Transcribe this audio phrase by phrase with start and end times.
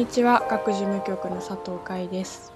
[0.00, 0.46] にちは。
[0.48, 2.54] 学事務局の佐藤海です。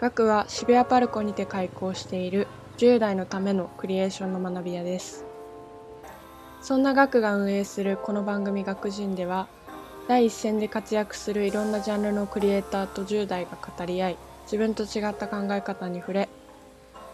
[0.00, 2.46] 学は渋谷パルコにて開校している
[2.78, 5.24] 10代のためのクリエーションの学び屋です。
[6.62, 9.48] そんな学が運営するこの番組学人では
[10.06, 16.28] 第一線で活躍するいろんなジャンルのクリエイターと10代が語り合い自分と違った考え方に触れ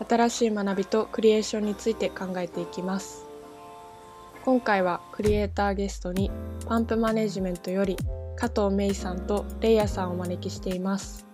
[0.07, 3.25] 新しい学びとクリエーションについて考えていきます。
[4.45, 6.31] 今回はクリエイターゲストに
[6.67, 7.97] パンプマネジメントより
[8.41, 11.27] 加藤芽衣さんとレイヤさんをお招きしています。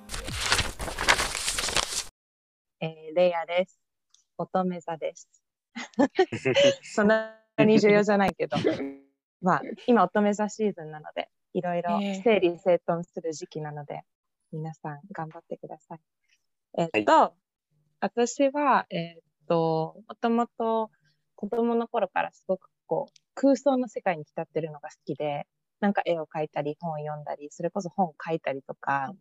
[2.81, 3.79] えー、レイヤです。
[4.37, 5.29] 乙女座です。
[6.83, 8.57] そんなに重要じゃないけど、
[9.41, 14.03] まあ今乙女座シーズンなので、いろいろ整理整頓する時期なので、えー、
[14.55, 16.01] 皆さん頑張ってください。
[16.77, 17.33] えー、っと、はい、
[18.01, 20.91] 私は、えー、っと、もともと
[21.37, 25.47] 子供の頃からすごくこう空想の世界に浸ってるのが好きで、
[25.81, 29.17] なんか絵を描いたり、本を読んだり、それこそ本書いたりとか、好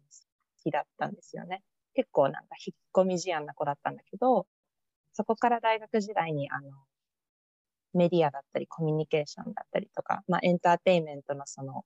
[0.64, 1.64] きだったんですよね。
[1.94, 4.48] 結構なんか引っ込み思案な子だったんだけど、
[5.14, 6.72] そこから大学時代にあの、
[7.94, 11.86] メディアだったり、コミュニケーションだったりとか、まあエンターテインメントのその、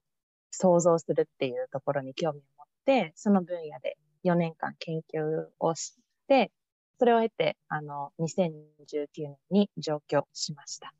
[0.51, 5.95] 想像するっていうところに興味を持って、その分野で4年間研究をし
[6.27, 6.51] て、
[6.97, 10.93] それを経て、あの、2019年に上京しました。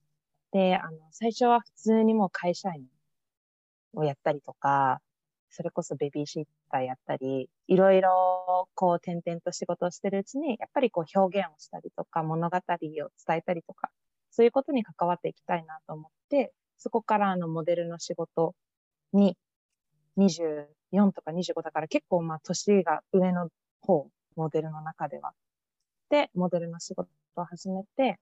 [0.52, 2.86] で、あの、最初は普通にもう会社員
[3.94, 5.02] をやったりとか、
[5.52, 13.90] それこそベビーシッターやったり、いろいろこう転々と仕事をしてるうちに、やっぱりこう表現をしたりとか、物語を伝えたりとか、
[14.32, 18.56] そういうことに関わっていきたいなと思って、そこからあのモデルの仕事
[19.12, 19.38] に
[20.18, 20.68] 24
[21.12, 23.50] とか25だから結構まあ年が上の
[23.82, 25.34] 方、モデルの中では。
[26.10, 28.20] で、モデルの仕事を始めて、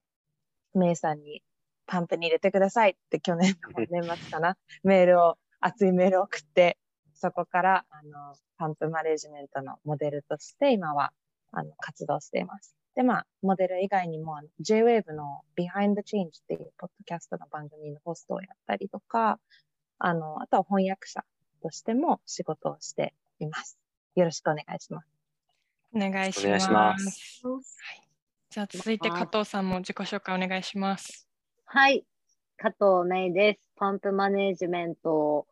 [0.73, 1.41] メイさんに
[1.85, 6.77] パンプに入れてくださいって去年の年末かな、メールを熱いメールを送って、
[7.13, 11.11] そこから、あの、パンプマネジメントのモデルとして今は、
[11.51, 12.75] あの、活動しています。
[12.95, 19.39] で、まあ、モデル以外にも、J-Wave の Behind the Change っていうポッドキャストの番組のホストをやったりとか、
[19.99, 21.23] あの、あとは翻訳者
[21.61, 23.77] としても仕事をしています。
[24.15, 25.07] よろしくお願いします。
[25.93, 26.71] お願いします。
[26.71, 27.59] ますは
[27.95, 28.01] い、
[28.49, 31.27] じゃあ続いて加藤さんも自己紹介お願いします。
[31.65, 32.05] はい、
[32.57, 33.59] 加藤芽衣です。
[33.75, 35.45] パンプマネジメント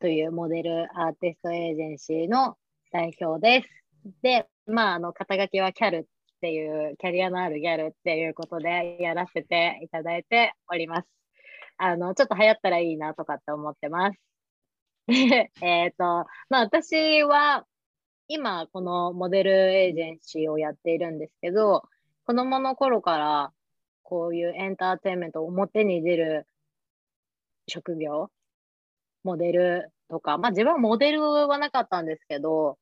[0.00, 2.56] というモデルアーティストエージェンシーの
[2.92, 3.68] 代表です。
[4.22, 6.04] で、まあ、あの、肩書きはキャルっ
[6.40, 11.08] ていう、キャリアのあるギャルっていうことでやらせていただいております。
[11.76, 14.18] あの、ちょっと流行ったらいいなとかって思ってます。
[15.62, 17.66] えっ、と、まあ、私は、
[18.28, 21.82] 今、このモデルエージェンシーをやっているんですけど、
[22.26, 23.52] 子供の頃から
[24.02, 26.46] こういうエンターテインメントを表に出る
[27.68, 28.30] 職業、
[29.24, 32.78] モデルとか、まあ自分はモデルはなかったんですけど、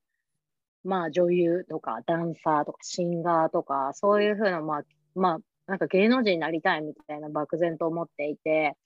[0.84, 4.82] まあ女優とかダンサーとかシンガーとか、そういうふうな、まあ、
[5.14, 8.76] まあ、なんか芸能人になりたいみたいな漠然と思っていて、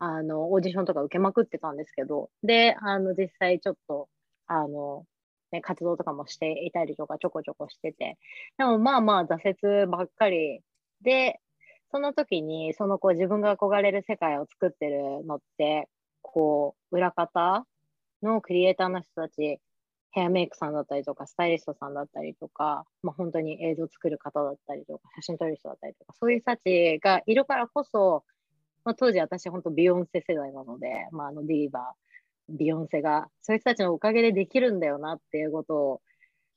[0.00, 4.08] あの、オーディションとか受けまくってたんですけど、で、あの、実際ちょっと、
[4.46, 5.04] あの、
[5.52, 8.18] ね、活動とかもしていたりとかちょこちょこしてて、
[8.58, 10.60] でもまあまあ挫折ばっかり。
[11.02, 11.40] で、
[11.90, 15.88] その時に、そのこう自分が憧れる世界を作ってるのって、
[16.22, 17.66] こう、裏方
[18.22, 19.60] のクリエイターの人たち、
[20.10, 28.24] ヘアメイクさんだったりとか、スタイリストさんだったりとか、まあ、本当に映像作る方だったりとか、写真撮る人だったりとか、そういう人たちがいるからこそ、
[28.84, 36.02] まあ、当時私本当ビヨンセ世代なので、まあ、あのディーバー、ビヨンセが、そういう人たちのおかげでできるんだよなっていうことを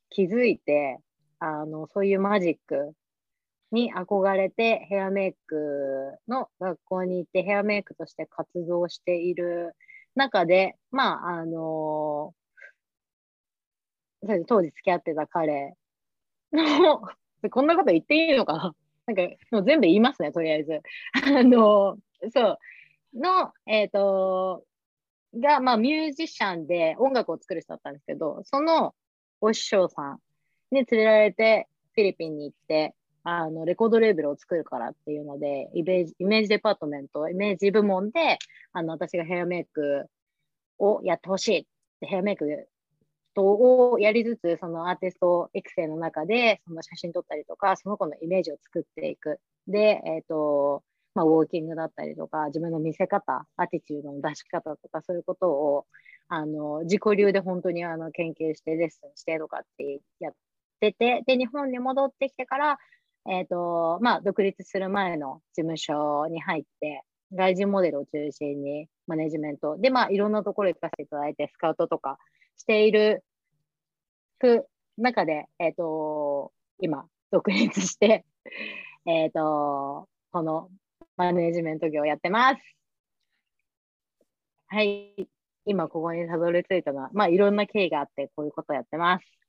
[0.10, 1.00] 気づいて、
[1.40, 2.94] あの、そういうマジック
[3.72, 9.76] に憧れてヘアメイクの学校に行ってヘアメイクとして活動している
[10.16, 15.76] 中で、まあ、あのー、当時付き合ってた彼
[16.52, 17.02] の、
[17.50, 18.76] こんなこと言っていいのかな？
[19.08, 20.82] なんか、もう全部言いますね、とりあえず。
[21.14, 22.60] あのー、そう。
[23.14, 24.64] の、えっ、ー、と、
[25.34, 28.94] が、まあ、ミュージシャンで音楽を作る人だったんですけど、その
[29.40, 30.20] お師匠さん
[30.72, 38.40] に連れられてフィリピンに行って、あの、レコードレーベルを作るからっていうので、イメージイメージデパートメント、イメージ部門で、
[38.74, 40.08] あの、私がヘアメイク
[40.80, 41.66] をやってほしいっ
[42.00, 42.68] てヘアメイク
[43.34, 43.44] と
[43.92, 49.40] をやりつつ、そのアーティスト育成の中で、その写真撮ったりとか、その子のイメージを作っていく。
[49.68, 50.84] で、えっ、ー、と、
[51.14, 55.86] まあ、ウォーキングだったりとか、自分の見せ方、アティチュードの出し方とか、そういうことを、
[56.28, 60.34] あの、自己流で本当にあの研究してレッスンしてとかってやっ
[60.80, 62.80] てて、で、日本に戻ってきてから、
[63.30, 67.04] えっ、ー、と、まあ、独立する前の事務所に入って、
[67.34, 69.78] 外人モデルを中心にマネジメント。
[69.78, 72.18] で、まあ、いろんなところ行かせていただいて、スカウトとか
[72.58, 73.24] している
[74.98, 78.26] 中で、えっ、ー、と、今、独立して、
[79.06, 80.70] えっ、と、この
[81.16, 82.62] マネジメント業をやってます。
[84.68, 85.30] はい。
[85.66, 89.41] 今ここにたどり着いたのは、まあ、いろんな経緯があって、こういうことやってます。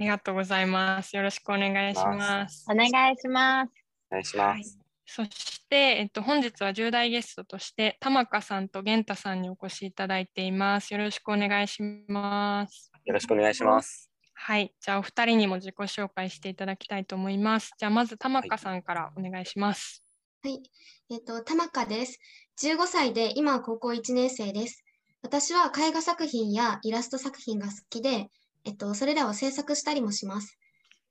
[0.00, 1.14] ありがとうございます。
[1.14, 2.64] よろしくお願いします。
[2.70, 3.70] お願いします。
[4.10, 4.56] お願いします。
[4.56, 4.64] はい、
[5.04, 10.94] そして、えっと、本日は重大ゲストとして、玉香さんと源太さんにお越しいただいています。
[10.94, 12.90] よろしくお願いします。
[13.04, 14.10] よろしくお願いします。
[14.32, 17.72] はい、じゃあお二人にも自己紹介していただきたいと思います。
[17.76, 20.02] じゃあまず玉香さんからお願いします。
[20.42, 20.62] はい、
[21.10, 22.18] えっ、ー、と玉香です。
[22.62, 24.82] 15歳で今は高校1年生です。
[25.20, 28.30] 私は絵画作品やイラスト作品が好きで、
[28.64, 30.58] えっと、それらを制作したりもします。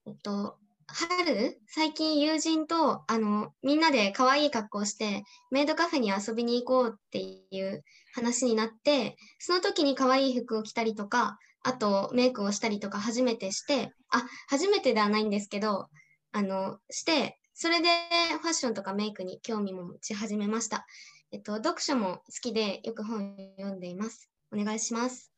[0.05, 0.57] えっと、
[0.87, 15.89] 春、最近友人とあのみんなで可愛い格好をしてメイドカフェに遊びに行こうっていう話になって、その時に可愛い服を着たりとか、あとメイクをしたりとか初めてして、あ、初めてではないんですけど、
[16.31, 17.89] あの、して、それで
[18.41, 20.85] ファッションとかメイクに興味も持ち始めました。
[21.31, 24.29] えっと、読書も好きでよく本読んでいます。
[24.51, 25.28] お願いします。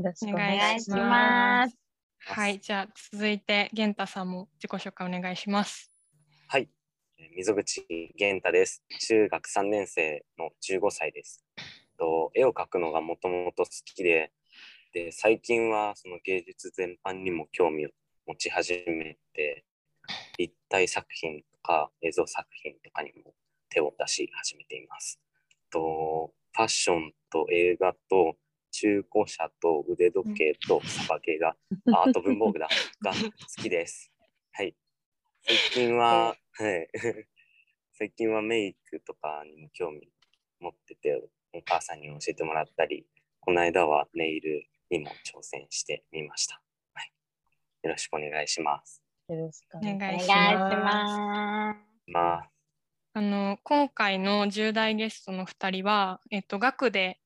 [0.00, 1.76] よろしくお願いします。
[2.20, 5.92] はい、じゃあ続いて源太さんも自己紹介お願いします。
[6.48, 6.70] はい、
[7.36, 7.86] 溝口
[8.18, 8.82] 源太です。
[8.98, 11.44] 中学3年生の15歳です。
[11.98, 14.32] と絵を描くのがもともと好きで、
[14.94, 17.90] で最近はその芸術全般にも興味を
[18.26, 19.66] 持ち始めて、
[20.38, 23.34] 立体作品とか映像作品とかにも
[23.68, 25.20] 手を出し始めています。
[25.70, 28.36] とファッションと映画と
[28.70, 31.56] 中古車と腕時計と サバゲーが、
[31.94, 32.68] アート文房具だ
[33.02, 34.12] が好きです。
[34.52, 34.74] はい。
[35.42, 36.88] 最近は、はい。
[37.92, 40.08] 最近はメイクとかにも興味
[40.60, 41.22] 持ってて、
[41.52, 43.06] お母さんに教えてもらったり、
[43.40, 46.62] この間はネイルにも挑戦してみました。
[46.94, 47.12] はい。
[47.82, 49.02] よろしくお願いします。
[49.28, 52.10] よろしくお願いします。
[52.10, 52.50] まあ
[53.12, 57.19] あの今回の10代ゲストの2人は、えっと、学で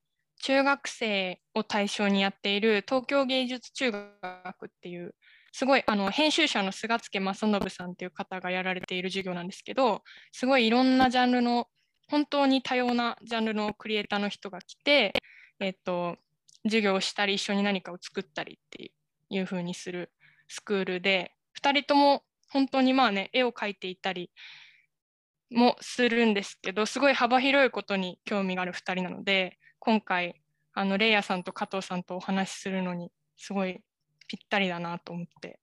[0.44, 5.14] 中学生を対象にやっている東京芸術中学っていう
[5.52, 10.02] すごいあの編集者の菅助正信さんっていう方がやられている授業なんですけど
[10.32, 11.68] すごいいろんなジャンルの
[12.10, 15.14] 本当に多様なジャンルのクリエイターの人が来て、
[15.60, 16.16] えっと、
[16.64, 18.92] 授業をしたり一緒に何かを作ったりって
[19.30, 20.12] いう風にする
[20.48, 24.30] スクールで2人とも本当にまあね絵を描いていたり
[25.50, 30.40] もするんですけどすごい幅広いことに興味がある2人なので今回
[30.72, 33.80] あのレイヤさんと加藤さんとお話しするのにすごい
[34.26, 35.60] ぴったりだなと思って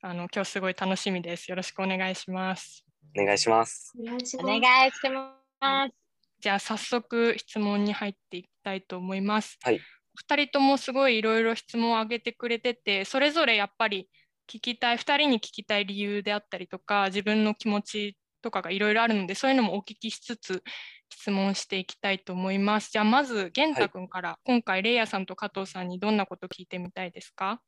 [0.00, 1.50] あの今日すごい楽しみです。
[1.50, 2.86] よろしくお願いします。
[3.14, 3.92] お願いします。
[4.00, 5.94] お願いします。
[6.40, 9.58] じゃあ早速質問に入っていきたいと思います。
[9.62, 9.80] はい。
[10.26, 14.08] 2人ともすごいいろいろ質問を挙げてくれててそれぞれやっぱり
[14.50, 20.62] 聞きたい2人に聞きたい理由であったりとか自分の気持ちとかがいろいろあるのでそういうのもお聞きしつつ
[21.10, 22.90] 質問していきたいと思います。
[22.92, 27.60] じゃあまず玄太君から、はい、今回レイヤさんと加藤さんにどんなこと聞いてみたいですか？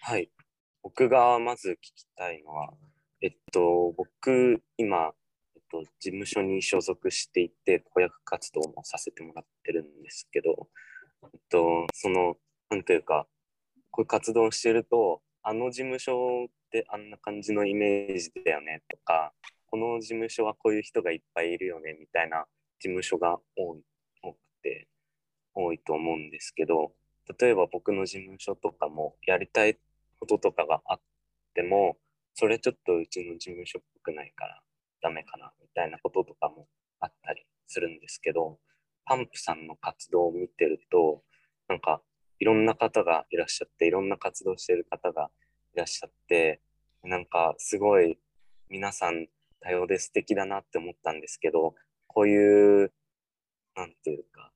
[0.00, 0.30] はい、
[0.82, 2.72] 僕がまず聞きたいのは、
[3.20, 5.12] えっと、僕今、
[5.56, 10.68] えっと、事務所に所属していて子役活動もさせてもらってるんですけど、
[11.24, 12.36] えっと、その
[12.70, 13.26] なんというか
[13.90, 19.32] こういう活動をしてるとあの事務所ってあんな感じのイメージだよねとか
[19.66, 22.44] この事務所はこういう人がいっぱいいるよねみたいな
[22.80, 23.80] 事務所が多い
[24.22, 24.88] 多くて
[25.54, 26.92] 多いと思うんですけど
[27.38, 29.78] 例えば僕の事務所とかもやりたい
[30.20, 31.00] こととかがあっ
[31.54, 31.96] ても
[32.34, 34.60] それちょっとうちの事務所っぽくないから
[35.02, 36.66] ダメかなみたいなこととかも
[37.00, 38.58] あったりするんですけど
[39.04, 41.22] パンプさんの活動を見てると
[41.68, 42.00] なんか
[42.38, 45.30] いろんな方がいらっしゃっていろんな活動してる方が
[45.74, 46.60] いらっしゃって
[47.04, 48.18] なんかすごい
[48.70, 49.26] 皆さん
[49.60, 51.74] 多様で素敵だなって思ったんですけど、
[52.18, 52.92] こういう、
[53.76, 54.50] なんていうか、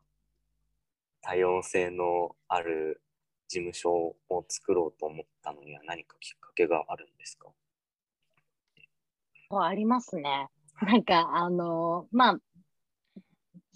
[1.21, 3.00] 多様性のある
[3.47, 3.92] 事務所
[4.28, 7.50] を作ろうと思ったのには何かきっかけがあるんですか？
[9.64, 10.49] ありますね。
[10.83, 12.38] なんか、あの、まあ、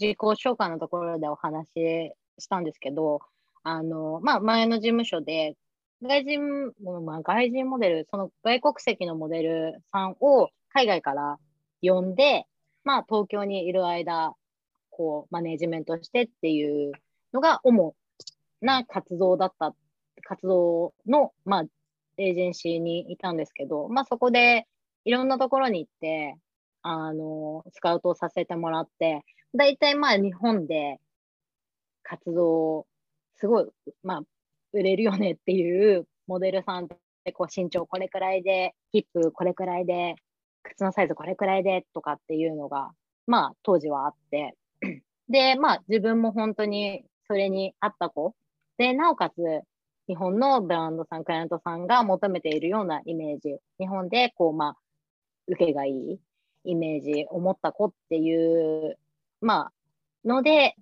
[0.00, 3.20] 自己紹介のところでお話ししたんですけど、
[3.62, 5.56] あの、まあ、前の事務所で、
[6.02, 6.74] 外人、
[7.04, 11.38] まあ、外人モデル、その外国籍のモデルさんを海外から
[11.82, 12.48] 呼んで、
[12.86, 14.32] まあ、東京にいる間、
[14.90, 16.92] こう、マネージメントしてっていう
[17.32, 17.96] のが主
[18.60, 19.74] な活動だった、
[20.22, 21.64] 活動の、まあ、
[22.16, 24.68] エージェンシーにいたんですけど、まあ、そこで
[25.04, 26.38] いろんなところに行って、
[26.82, 31.00] あの、スカウトをさせてもらって、大体まあ日本で
[32.04, 32.86] 活動、
[33.34, 33.66] すごい、
[34.04, 34.22] まあ、
[34.72, 36.88] 売れるよねっていうモデルさんっ
[37.24, 40.14] てこう身長これくらいで、ヒップこれくらいで、
[40.70, 42.90] 靴のサイズこれくらいでとかっていうのが、
[43.26, 44.54] まあ当時はあって、
[45.28, 48.34] で、まあ自分も本当にそれに合った子。
[48.78, 49.34] で、なおかつ
[50.08, 54.76] 日本のブランドさん、クライアントさんが求めているようなイメージ、日本でこう、まあ、
[55.48, 56.20] 受けがいい
[56.64, 58.98] イメージを持った子っていう、
[59.40, 59.70] ま
[60.24, 60.76] あ、ので、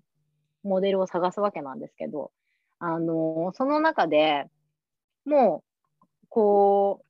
[0.62, 2.32] モデルを探すわけなんですけど、
[2.78, 4.46] あの、その中で
[5.24, 5.62] も
[6.22, 7.03] う、こう、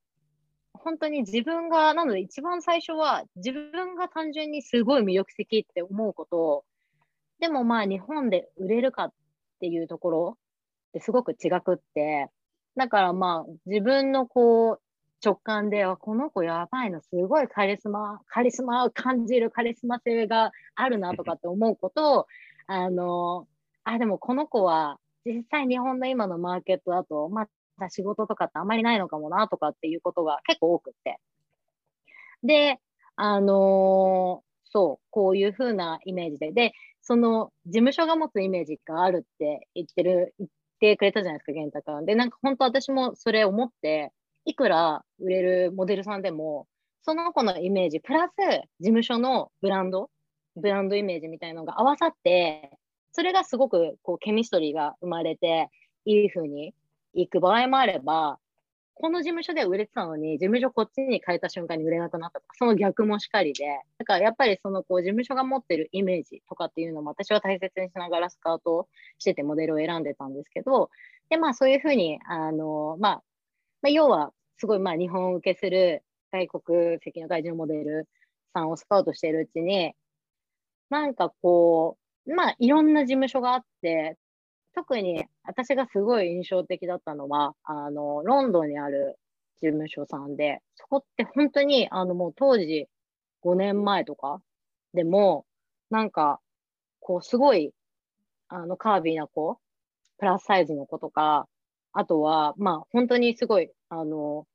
[0.84, 6.38] 本当に自分が、なので一番最初は自分が単純にすごい魅力的って思うこと。
[6.38, 6.64] を
[7.40, 9.12] でもまあ日本で売れるかっ
[9.60, 10.38] ていうところ
[10.88, 12.30] ってすごく違くって、
[12.76, 14.80] だからまあ自分のこう
[15.24, 22.20] 直感で、この子やばいの、すごいカリスマ、カリスマを感じるカリスマ性があるなとかって思うこと。
[22.20, 22.26] を、
[22.66, 23.46] あの、
[23.84, 27.50] あ、でもこの子は実際日本の今のマーケットだと、まだ
[27.90, 31.18] 仕事とかってあんまりないのかもなとかっていうことが結構多くって。
[32.42, 32.80] で、
[33.16, 36.52] あのー、そう、こういう風なイメージで。
[36.52, 40.50] で、その事務所が持つイメージがあるって言ってる、言っ
[40.80, 42.06] てくれたじゃないですか、玄太君。
[42.06, 44.12] で、なんか本当私もそれ思って、
[44.46, 46.66] いくら売れるモデルさんでも、
[47.02, 48.32] その子のイメージ、プラス
[48.80, 50.10] 事務所のブランド、
[50.56, 52.70] ブランドイメージみたいのが合わさって、
[53.12, 55.70] それがすごくこうケミストリーが生まれて、
[56.06, 56.74] いい風に
[57.14, 58.38] いく場合もあれば、
[58.96, 63.64] この事務所では売れてたのに、事務所こっちに変えた瞬間に売れなくなったとか、その逆もしかりで、
[63.98, 70.90] だからやっぱりそのこう事務所が持ってるイメージとかっていうのも私は大切にしながらスカウトしててモデルを選んでたんですけど、
[71.28, 73.22] で、まあそういうふうに、あの、まあ、
[73.82, 78.08] まあ、要はすごいまあ日本を受けする外国籍の外人モデル
[78.52, 79.94] さんをスカウトしているうちに、
[80.90, 84.16] なんかこう、まあいろんな事務所があって、
[84.74, 89.18] 特に私がすごい印象的だったのは、あの、ロンドンにある
[89.60, 92.88] 事務所さんで、そこって本当に、あの、もう当時
[93.40, 94.40] 5年前とか
[94.92, 95.46] でも、
[95.90, 96.40] なんか、
[97.00, 97.72] こう、すごい、
[98.48, 99.58] あの、カービーな子、
[100.18, 101.48] プラスサイズの子とか、
[101.92, 104.46] あとは、まあ、本当にすごい、あの、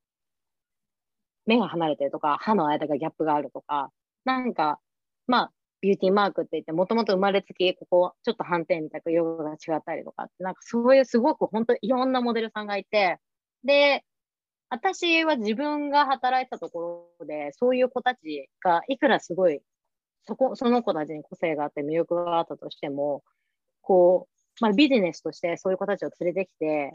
[1.46, 3.92] 目が離れてるとか、歯の間がギャップがあるとか、
[4.26, 4.80] なんか、
[5.28, 13.18] まあ、ビューティーマークって言って、もともと生まれつき、ここ、ちょっと斑点みたいな色が違ったりとかって、なんかそういうすごく本当いろんなモデルさんがいて、
[13.64, 14.04] で、
[14.70, 19.62] 私は自分が働いたところで、そういう子たちがいくらすごい、
[20.24, 23.24] そこ、その子たちに個性があって魅力があったとしても、
[23.82, 26.92] こう、まあビジネスとしてそういう子たちを連れてきて、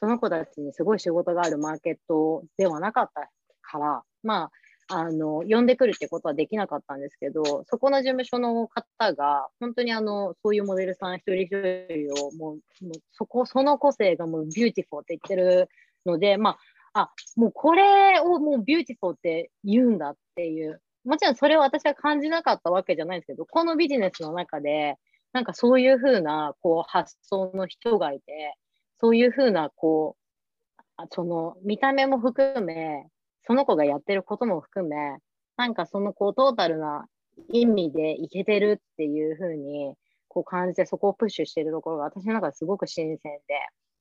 [0.00, 3.30] その子たちにすごい仕事があるマーケットではなかった
[3.62, 4.50] から、まあ、
[4.88, 12.52] あの、呼んでくるってことはできなかったんですけど、そこの事務所の方が、本当にあの、そういうモデルさん一人一人を、も
[12.82, 15.68] う、もうそこ、その個性がもう beautiful って言ってる
[16.04, 16.58] ので、ま
[16.92, 24.96] あ、あ、もうこれをもう beautiful って言うんだっていう、もちろんそれを私は感じなかったわけじゃないんですけど、このビジネスの中で、
[25.32, 28.56] なんかそういうふうな、こう、発想の人がいて、
[29.00, 33.06] そういうふうな、こう、その、見た目も含め、
[33.46, 35.18] その子がやってることも含め、
[35.56, 37.06] なんかそのこうトータルな
[37.50, 39.94] 意味でいけてるっていうふうに
[40.28, 43.38] こう感じてそこをプッシュしてるところが私の中ですごく新鮮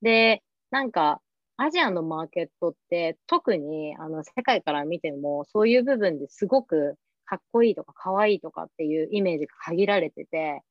[0.01, 1.21] で、で、なんか
[1.57, 10.61] アジアのマーケットって特にあの世界から見てもそういう部分ですごくかっこいいとかかわいいとかっていうイメージが限られてて、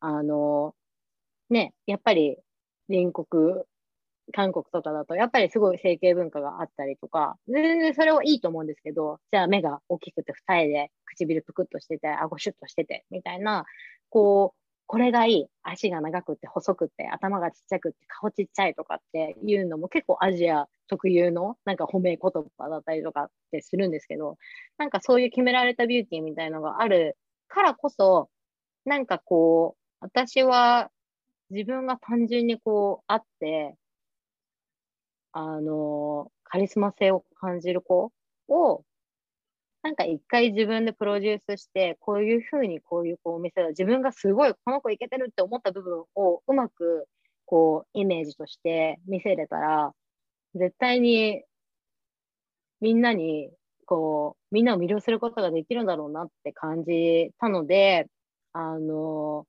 [0.00, 0.74] あの、
[1.50, 2.38] ね、やっぱり
[2.88, 3.64] 隣国
[4.32, 13.64] 韓国とかだと、やっぱりすごい整形文化があったりとか、全然それはいいと思うんですけど、じゃあ目が大きくて二重で、唇ぷくっとしてて、顎シュッとしてて、みたいな、
[14.10, 24.36] こう、これがいい、足が長くて細くて、頭がちっちゃくて、顔ちっちゃいとかっていうのも結構アジア特有のなんか褒め言葉だったりとかってするんですけど、
[24.78, 28.30] なんかそういう決められたビューティーみたいのがあるからこそ、
[28.84, 30.90] なんかこう、私は
[31.50, 33.76] 自分が単純にこうあって、
[35.32, 38.12] あの、カリスマ性を感じる子
[38.48, 38.84] を、
[39.82, 43.68] なんか一回自分でプロデュースして、こういうふうにこういう子を見せる。
[43.70, 47.06] 自分がすごいこの子いけてるって思った部分をうまく
[47.46, 49.92] こうイメージとして見せれたら、
[50.54, 51.44] 絶対に
[52.80, 53.50] みんなに
[53.86, 58.06] こう、みんなを魅了することができるんだろうなって感じたので、
[58.52, 59.46] あの、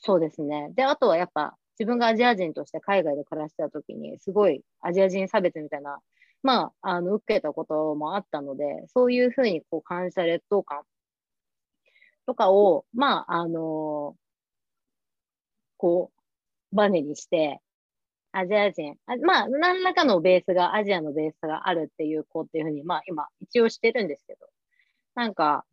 [0.00, 0.70] そうですね。
[0.74, 5.98] で、あとはやっぱ自分がアジア人として海外で暮らしてた時に、すごいアジア人差別みたいな、
[6.42, 10.82] まあ、あの、受けたこともあったので、そういうふうにこう感じた劣等感
[12.26, 14.14] とかを、まあ、あの
[15.78, 16.10] こ
[16.72, 17.60] う、バネにして、
[18.32, 24.46] アジア人、あまあ、何らかのベースが、アジアのベースがあるっていう子っていうふうに、まあ、今、一応してるんですけど、
[25.14, 25.64] なんか、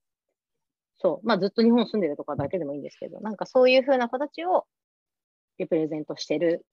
[1.00, 4.66] そう、まあ、ずっと日本住んでるとかだけでもいいんですけど、なんかそういうふうな子たちを
[5.58, 6.66] リプレゼントしてる、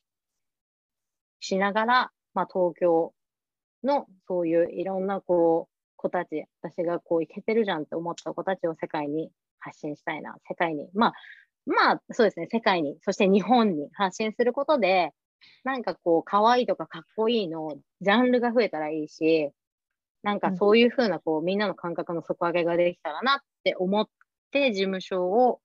[1.41, 3.13] しながら、まあ、東京
[3.85, 11.13] のそういういろんなこう、子たち、私がこういけてるじゃんって思った子たちを世界に発信したいな、世界に、まあ、
[11.67, 15.13] まあ、そうですね、世界に、そして日本に発信することで、
[15.65, 19.51] なんかこう、可愛いとかかっこいいの、ジャンルが増えたらいいし、
[20.23, 24.09] なんかそういうふうな、こう、みんなの感覚の底上げができたらなって思っ
[24.53, 25.61] て、事務所を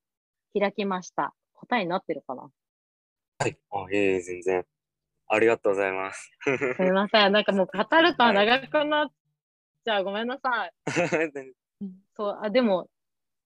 [0.60, 1.34] 開きました。
[1.54, 2.50] 答えになってるかな？
[3.40, 3.58] はい。
[3.72, 4.66] あ、ええ全然。
[5.28, 6.32] ありがとうございます。
[6.76, 7.32] すみません。
[7.32, 9.08] なんかもう語ると長くなっ
[9.86, 10.04] ちゃう。
[10.04, 10.74] ごめんなさい。
[12.16, 12.90] そう、あ、でも、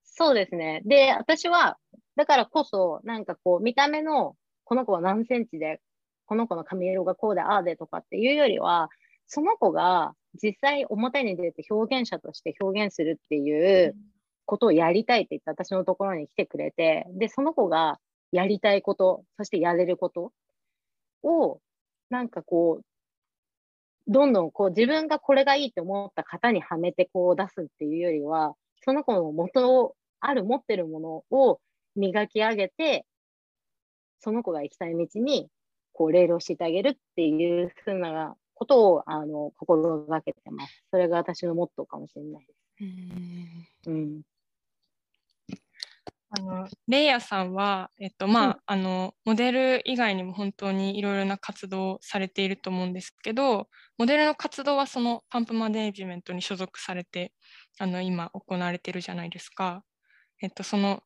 [0.04, 0.82] そうですね。
[0.84, 1.78] で、私は、
[2.16, 5.80] だからこそ、なんかこう、見た目の、この子は何センチで、
[6.26, 8.88] この子の髪色がこうで、ああでとかっていうよりは、
[9.26, 13.94] その子が実際表に出て表現者として表現するっていう
[14.46, 17.98] ことをやりたいって言って私のところに来てくれて、で、その子が
[18.32, 20.32] やりたいこと、そしてやれること
[21.22, 21.60] を、
[22.10, 22.84] なんかこう、
[24.08, 31.60] どんどんこう自分がこれがいいって思った型にはめてこう出すっていうよりは、その子の元を、ある持ってるものを
[31.96, 33.04] 磨き上げて、
[34.20, 35.48] その子が行きたい道に
[35.92, 40.84] こうレールをしてあげるっていうふうなことをあの心がけてます。
[40.90, 43.90] それが私のモットーかもしれないです。
[43.90, 44.22] うん、
[46.34, 57.32] あのレイヤさんは、えっとまあ、うん、あのモデル以外にも本当にいろいろな活動をされていると思うんですけどモデルの活動はそのパンプマネージメントに所属されて
[57.78, 59.84] あの今行われてるじゃないですか。
[60.40, 61.02] えっと、その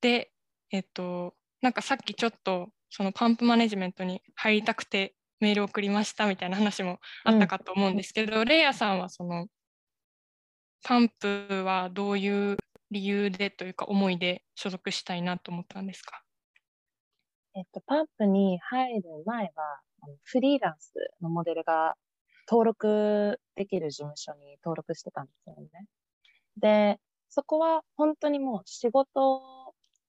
[0.00, 0.32] で、
[0.70, 9.46] えっと、なんかさっきちょっとそのパンプマネジメントに入りたくてメールを送りましたみたいな話もあったかと思うんですけど、うん、レイヤさんはその
[10.82, 12.56] パンプはどういう
[12.94, 16.22] 理由でというか思いで所属したいなと思ったんですか？
[17.56, 19.80] えっと、パンプに入る前は
[20.22, 21.96] フリーランスのモデルが
[22.48, 25.86] 登録できる事務所に登録してたんですよね。
[26.56, 29.42] で、そこは本当にもう仕事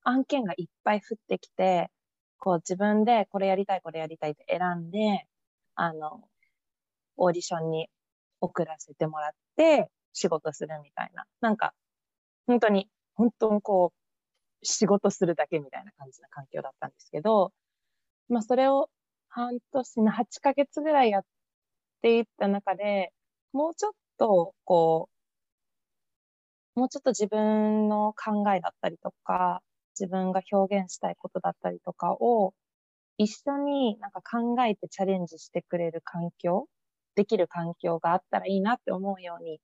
[0.03, 1.89] 案件がいっぱい降ってきて、
[2.37, 5.25] こう自分でこれやりたい、これやりたいって選んで、
[5.75, 6.23] あの、
[7.17, 7.87] オーディションに
[8.41, 11.25] 送らせてもらって仕事するみたいな。
[11.41, 11.73] なんか、
[12.47, 13.93] 本当に、本当にこ
[14.63, 17.53] う、仕事するだけみたいな感じな環境だったんですけど、
[18.29, 18.89] まあそれを
[19.29, 21.23] 半年の8ヶ月ぐらいやっ
[22.03, 23.11] ていった中で、
[23.53, 25.09] もうちょっと、こ
[26.75, 29.61] う、もうちょっと自分の考えだったりとか、
[29.99, 32.53] 自分が表現したいことだったりとかを
[33.17, 36.67] 一緒になんか考えてチャレンジしてくれる環境、
[37.15, 39.59] できる環境があったらいいなって思うように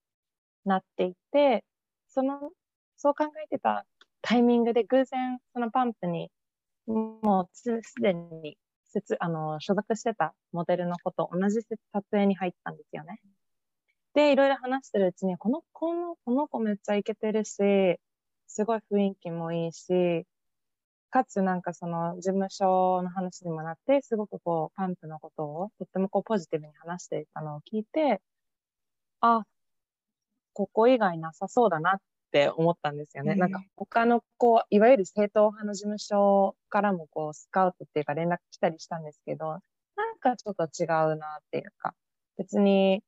[0.66, 1.66] なっていて、
[2.10, 2.52] その、
[3.02, 3.86] そう考えてた
[4.22, 6.30] タイミングで偶然そのパンプに
[6.86, 8.58] もうすでに
[9.20, 11.78] あの所属してたモデルの子と同じ撮
[12.12, 13.20] 影に入ったんですよね。
[14.14, 17.56] で、いろいろ話してるうちに、この、この、この子めっちゃイケてるし、
[18.48, 20.26] すごい雰囲気もいいし、
[21.10, 28.22] かつなんかその事務所の話にもなって、すごくこうパンプのことをとってもこうポジティブに話していたのを聞いて、
[29.22, 29.44] あ、
[30.54, 33.36] ここ以外なさそうだなって思ったんですよね。
[33.36, 41.94] なんか他のこう、いわゆる正統派の事務所からもこうスカウトっていうか連絡来たりしたんですけど、なんかちょっと違うなっていうか、
[42.38, 43.04] 別に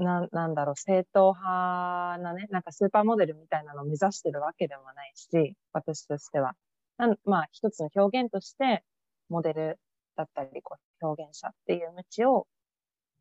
[0.00, 6.54] ななんだろう、正統派なね、なんかスーパーモデルみたいなのを目指してるわけでもないし、私としては。
[6.96, 8.84] なんまあ、一つの表現として、
[9.28, 9.78] モデル
[10.16, 12.46] だったり、こう、表現者っていう道を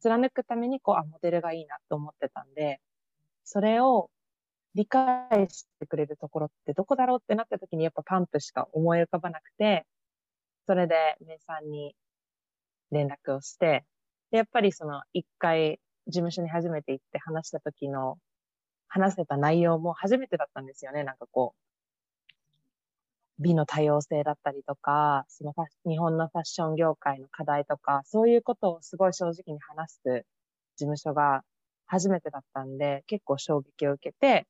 [0.02, 2.82] 貫くために、こう、あ、モデルがいいなと思ってたんで、
[3.44, 4.10] それを
[4.76, 9.86] 理解してくれるところってどこだろうってなった時に、やっぱパンプしか思い浮かばなくて、
[10.68, 11.96] それで、名さんに
[12.92, 13.86] 連絡をして、
[14.32, 18.18] で、やっぱりその一回事務所に初めて行って話した時の、
[18.88, 21.04] 話せた内容も初めてだったんですよね。
[21.04, 21.62] なんかこう、
[23.40, 25.54] 美の多様性だったりとか、その
[25.88, 30.26] 日本のファッション業界の課題とか、そういうことをすごい正直に話す
[30.76, 31.44] 事務所が
[31.86, 34.46] 初めてだったんで、結構衝撃を受けて、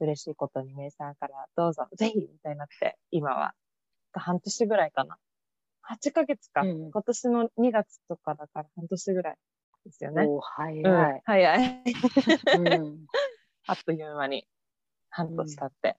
[0.00, 3.54] 嬉しいことにメイさんからどうぞ、ぜひみたいになって、今は
[4.12, 5.16] 半年ぐらいかな。
[5.88, 9.36] 8ヶ月か、うん、今年の2月とかだから半年ぐらい
[9.84, 10.26] ですよね。
[10.26, 10.82] お早い。
[10.82, 11.82] うん、早い、
[12.58, 13.06] うん。
[13.66, 14.46] あっという間に。
[15.08, 15.96] 半年経って。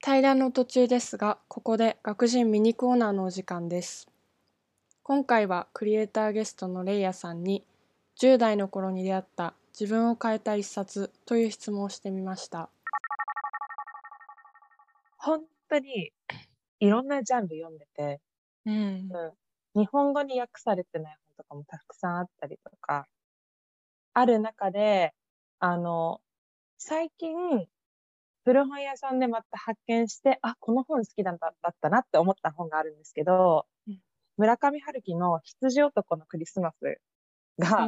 [0.00, 4.08] 対談の途中ですが、ここで学人ミニコーナーのお時間です。
[5.02, 7.66] 今回はクリエイターゲストのレイヤさんに
[8.18, 12.70] 10代の頃に出会った自分を変えた一冊という質問をしてみました。
[15.16, 16.12] 本当に
[16.80, 18.20] いろんなジャンル読んでて、
[18.66, 19.08] うん。
[19.74, 23.06] 日本語に訳されてない本とかもたくさんあったりとか、
[24.14, 25.12] ある中で、
[25.58, 26.20] あの、
[26.78, 27.36] 最近、
[28.44, 34.00] 古本屋さんでまた発見して、あ、この本好きだっただったなって思った本があるんですけど、うん。
[34.38, 36.98] 村上春樹の羊男のクリスマス
[37.58, 37.86] が、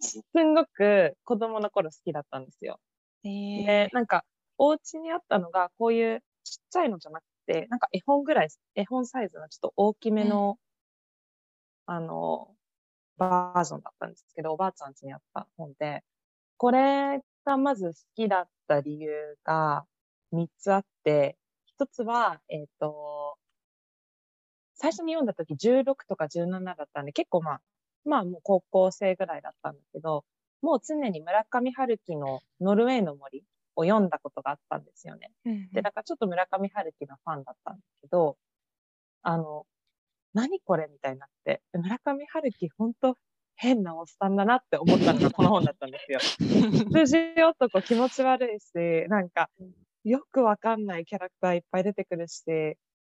[0.00, 2.78] すんごく子供の頃好きだったんですよ。
[3.24, 3.66] えー。
[3.66, 4.24] で、なんか、
[4.58, 10.58] お家にあったのが、こういうちっちゃいのじゃなくて、なんか絵本ぐらい、絵本サイズのちょっと大きめの、
[11.86, 12.54] あの、
[13.18, 16.02] バージョンだったんですけど、おばあちゃん家にあった本で、
[16.56, 19.86] これがまず好きだった理由が
[20.32, 21.36] 3つあって、
[21.78, 23.36] 1つは、えっ、と、
[24.74, 27.60] 最初に読んだ時16とか17だったんで、結構まあ、
[28.06, 30.24] まあもう高校生ぐらいだったんだけど、
[30.62, 33.44] もう常に村上春樹のノルウェーの森
[33.76, 35.30] を読んだことがあったんですよね。
[35.44, 38.36] うんで、だからちょっと村上春樹のファンだったんだけど、
[39.22, 39.66] あの、
[40.34, 43.16] 何これみたいになって、で村上春樹本当
[43.56, 46.18] 変なおっさんだなって思ったのがこの本だったんですよ。
[46.92, 49.50] 羊男気持ち悪いし、なんか、
[50.04, 52.44] よくわかんないキャラクターいっぱい出てくるし、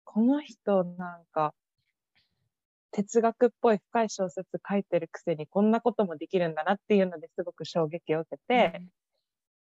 [0.03, 1.53] この人なんか、
[2.95, 8.81] 哲学っぽい深い小説書いてるくせにこんなこともできるんだなっていうのですごく衝撃を受けて、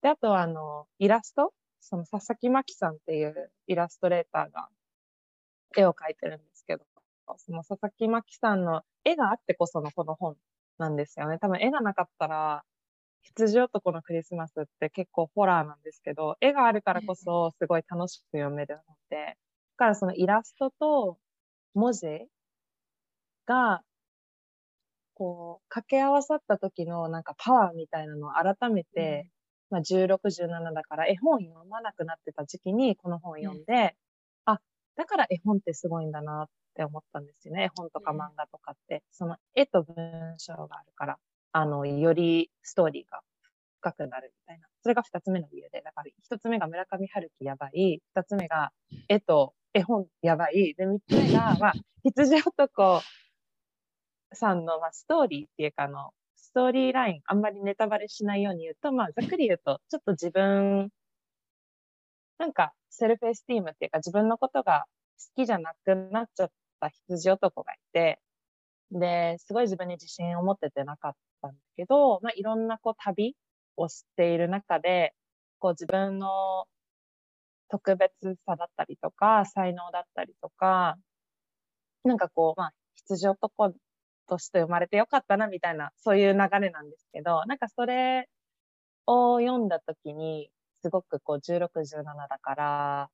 [0.03, 4.69] で、あとはあの、イラストその佐々木真希さんっていうイラストレーターが
[5.77, 6.85] 絵を描いてるんですけど、
[7.39, 10.37] その佐々木真希さんの絵があってこそのこの本
[10.79, 11.39] なんですよね。
[11.39, 12.65] 多分絵がなかったら、
[13.23, 19.35] 羊男のクリスマスって結構ホラーなんですけど、絵があるからこそすごい楽しく読める本で、だ
[19.77, 21.19] からそのイラストと
[21.75, 22.07] 文字
[23.47, 23.83] が、
[25.15, 29.29] こう、掛け合わさった時のなんかパワーみたいなのを改めて、
[29.71, 33.97] まあ16、17だから絵本読まなくなってた時期にこの本を読んで、
[34.45, 34.61] あ、
[34.97, 37.65] だから絵本ってすごいんだなって思ったんですよね。
[37.65, 39.03] 絵本とかうん漫画とかって。
[39.11, 39.95] その絵と文
[40.39, 41.19] 章があるから、
[41.53, 43.21] あの、よりストーリーが
[43.81, 44.67] 深くなるみたいな。
[44.83, 45.83] それが二つ目の理由で。
[45.83, 48.01] だから一つ目が村上春樹やばい。
[48.15, 48.73] 二つ目が
[49.09, 50.75] 絵と絵本やばい。
[50.75, 51.73] で、三つ目が、まあ、
[52.05, 53.01] 羊男
[54.35, 60.91] さんの、まあ、ストーリーっていうか、あの、ストーリーライン、あんまりネタバレしないように言うと、まあ、ざっくり言うと、ちょっと自分、
[62.39, 64.85] なんか、セルフエスティームっていうか、自分のことが
[65.19, 68.21] 好きじゃなくなっちゃった羊男がいて、
[68.91, 73.37] で、すごい自分に自信を持っててなかったんだけど、まあ、いろんなこう旅
[73.77, 75.15] をしている中で、
[75.59, 76.67] こう自分の
[77.69, 78.13] 特別
[78.47, 80.97] さだったりとか、才能だったりとか、
[82.05, 83.75] なんかこう、まあ、羊男
[84.29, 88.29] として生まれてよかったなみたいな、そういう流れなんですけど、なんかそれ
[89.07, 90.51] を読んだ時に、
[90.83, 93.11] すごくこう16、17だから、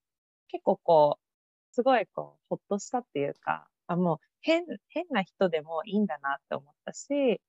[0.48, 7.40] 結構こう、すごいこう、ほっとしたっていうか、あ、もう変、変な人でもいいんだなって思ったし、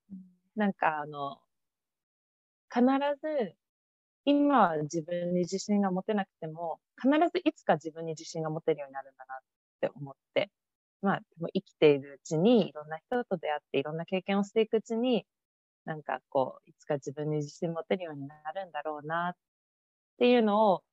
[0.55, 1.39] なんかあの、
[2.71, 2.81] 必
[3.21, 3.55] ず、
[4.25, 9.39] 今は自分に自信が持てなくても、必ずいつか自分に自信が持てるようになるんだなっ
[9.81, 10.51] て思って、
[11.01, 11.21] まあ、
[11.53, 15.25] 生きているうちに、いろんな人と出会って、いろんな経験をしていくうちに、
[15.85, 19.37] なんかこう、いつか自分に自信持てるようになるんだろうなっ
[20.19, 20.83] ていうのを、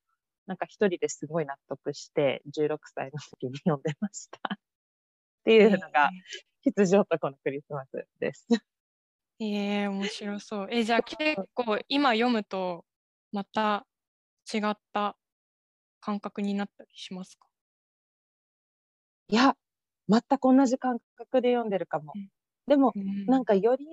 [0.46, 4.38] なんか一人ですごい納得して、16歳の時に読んでました。
[4.54, 4.58] っ
[5.44, 6.12] ていうのが、
[6.62, 8.46] 羊男のクリスマスです。
[9.38, 10.68] ええ面白そう。
[10.70, 12.86] え、じゃあ 結構今読むと
[13.32, 13.86] また
[14.52, 15.18] 違った
[16.00, 17.48] 感覚になったりしますか？
[19.28, 19.56] いや、
[20.08, 22.28] 全く同じ感覚で読んでるかもうん。
[22.66, 23.84] でも、うんなんかより、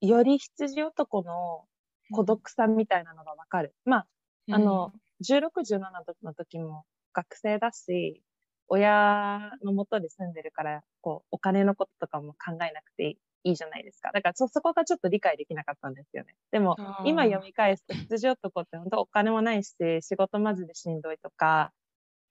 [0.00, 1.66] より羊男の
[2.10, 3.74] 孤独さみたいなのがわかる。
[3.84, 4.08] まあ、
[4.50, 8.22] あの、16、17の時も学生だし、
[8.68, 13.10] 親のもとで住んでるから、こう、お金のこととかも考えなくて
[13.44, 14.10] いいじゃないですか。
[14.12, 16.36] だからそ、そこがちょっと理解できなかったんですよね。
[16.52, 21.72] でも、今読み返すと、羊男って本当お金もないし、仕事マジでしんどいとか、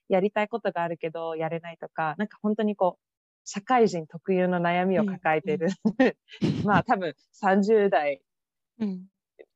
[0.10, 3.02] やりたいことがあるけど、やれないとか、なんか本当にこう、
[3.46, 5.70] 社会人特有の悩みを抱えてる、
[6.64, 8.22] まあ多分30代
[8.80, 9.10] うん。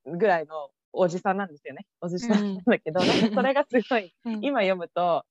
[0.06, 1.86] ぐらいのおじさんなんですよね。
[2.02, 2.56] おじさんうん。
[2.56, 4.42] なんだけど、なんかそれがすごい、うん。
[4.42, 5.26] 今読むと、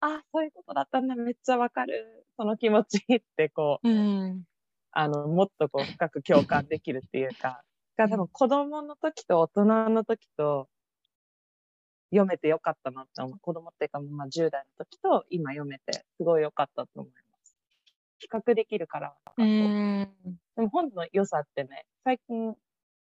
[0.00, 4.46] あ、そういうことだったんだ、めっちゃわかる、その気持ちって、こう、うん。
[4.92, 7.62] あの、もっとこう、深く共感できるっていうか、
[7.96, 10.68] が多分子供の時と大人の時と、
[12.10, 13.38] 読めてよかったなって思う。
[13.40, 17.56] 子供っていうか、まあ、10代の時と今読めてすごい良かったと思います。
[18.18, 19.14] 比較できるから。
[19.36, 20.08] うん。
[20.56, 22.54] でも本の良さってね、最近、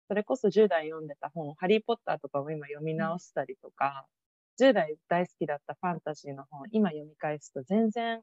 [0.07, 4.05] それこそ10代読んでた本、ハリー・ポッターとかを今読み直したりとか、
[4.59, 8.21] 10代大好きだったファンタジーの本、今読み返すと全然、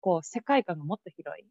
[0.00, 1.46] こう、世界観がもっと広い。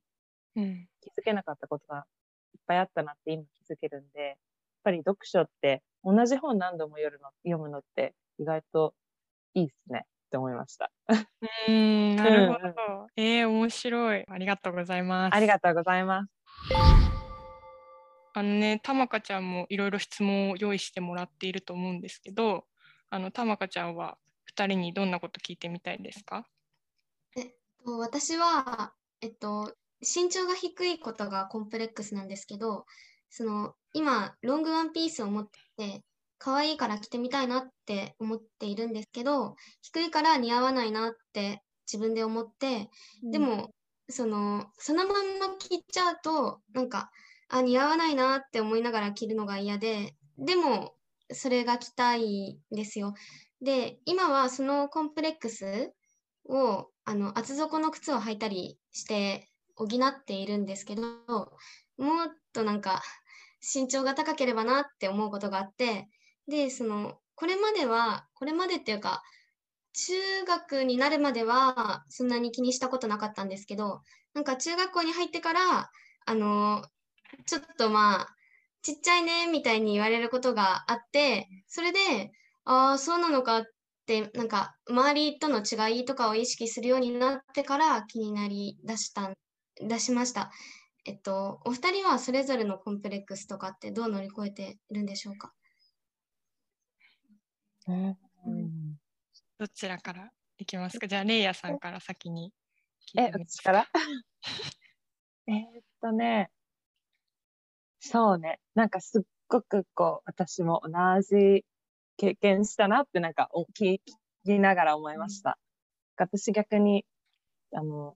[0.55, 0.87] うん。
[1.01, 2.05] 気づけなかったことが
[2.53, 4.35] いっぱいあったなって今気づけるんで、やっ
[4.83, 8.93] ぱり読書って同じ本何度も読むの読むのって意外と
[9.53, 10.91] いいっすねって思いました。
[11.67, 13.07] うん、なるほど。
[13.17, 14.25] えー、面白い。
[14.27, 15.35] ありがとうございます。
[15.35, 16.31] ありがとうございます。
[18.33, 22.65] あのね、たまかちゃんもいろいろ質問を用意してもらっていると思うんですけど、
[23.09, 24.17] あのたまかちゃんは
[24.55, 26.47] 2人にどんなこと聞いてみたいですか？
[27.85, 32.85] と私は、えっと、身長が低いことがコンプレックスなんですけど、
[33.29, 36.03] その今、ロングワンピースを持ってて、
[36.37, 42.89] 可愛いから着てみたいなって思っているんですけど、低いから似合わないなって自分で思って、
[43.31, 43.73] でも、
[44.09, 47.11] その、そのまんま着ちゃうと、なんか、
[47.47, 50.95] あ、似合わないなって思いながら着るのが嫌で、でも、
[51.31, 53.13] それが着たいんですよ。
[53.61, 55.93] で、今はそのコンプレックス
[56.49, 61.03] を、あの、厚底の靴を履いたりして補っているんですけど、
[61.97, 63.01] もっとなんか、
[63.61, 66.07] 身長が高ければなって思うことがあって、
[66.47, 69.21] で、その、これまでは、これまでっていうか、
[69.93, 70.13] 中
[70.45, 74.01] 学になるまではそんなに気にしたことなかったんですけど、
[74.33, 75.89] なんか中学校に入ってから、
[76.25, 76.83] あの、
[77.45, 78.27] ちょっとまあ、
[78.81, 81.99] ちっちゃいねみたいに言われることがあって、それで、
[82.63, 83.63] ああ、そうなのかっ
[84.05, 89.31] て、なんか周りとの違いとかを意識するようになってから気になりだした、
[89.81, 90.51] 出しました。
[91.03, 95.53] えっと、お二人はそれぞれのコンプレックスとかってどう乗り越えているんでしょうか？
[97.87, 98.97] うん。
[99.57, 101.07] どちらからいきますか？
[101.07, 102.53] じゃあ、レイヤさんから先に
[103.15, 103.87] 聞いえ、てみます私から？
[105.47, 106.51] えーっとね、
[107.99, 111.65] そうね、なんかすっごくこう、私も同じ
[112.17, 113.99] 経験したなってなんかお聞
[114.45, 115.57] きながら思いました。
[116.17, 117.05] 私逆に、
[117.73, 118.15] あの、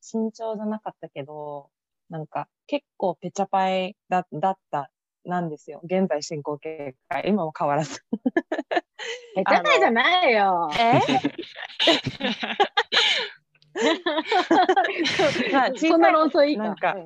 [0.00, 1.70] 身長じゃなかったけど、
[2.08, 4.90] なんか結構ペチャパイだだった
[5.24, 5.80] なんですよ。
[5.84, 8.02] 現在進行形が今も変わらず。
[9.36, 10.70] え、じゃないじゃないよ。
[10.78, 11.00] え？
[15.52, 16.62] まあそんな論争いいか。
[16.64, 16.96] なんか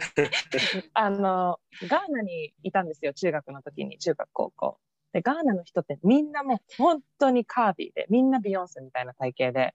[0.94, 4.78] あの、ガーナにいたんですよ、中学の時に、中学高校。
[5.12, 9.74] で、ガーナの人ってみんなもう本当にカービィで、みんなビヨンセみたいな体型で。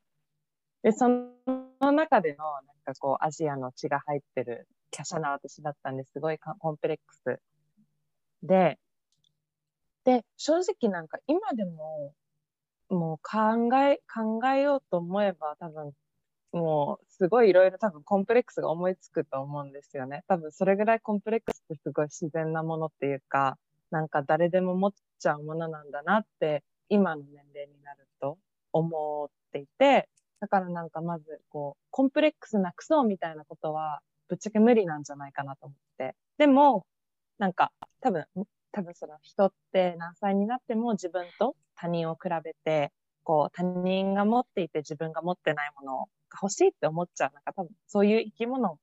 [0.81, 7.39] で、その中での、なんかこう、アジアの血が入ってる華奢な私だったんですごいコンプレックス。
[8.43, 8.79] で、
[10.05, 12.13] で、正直なんか今でも、
[12.89, 15.93] もう考え、考えようと思えば多分
[16.51, 20.23] もうすごいいろいろ多分コンプレックスが思いつくと思うんですよね。
[20.27, 23.57] 多分それぐらいコンプレックスってすごい自然なものっていうか、
[23.91, 28.37] なんか誰でも持っちゃうものなんだなって今の年齢になると
[28.73, 36.15] 思っていて、だからなんかまずこうコンプレックスなくそうみたいなことはぶっちゃけ無理なんじゃないかなと思って。
[36.37, 36.85] でも、
[37.39, 37.71] なんか
[38.01, 38.25] 多分、
[38.71, 42.91] 多分その人って何歳になっても自分と他人を比べて、
[43.23, 45.97] こう他人が持っていて自分が持ってないもの
[46.29, 47.31] が欲しいって思っちゃう。
[47.33, 48.77] なんか多分そういう生き物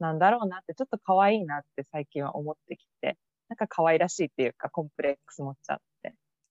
[0.00, 3.16] なんだろうなって、ちょっと可愛いなって最近は思ってきて、
[3.48, 5.91] なんか可愛らしいっていうかコンプレックス持っちゃって。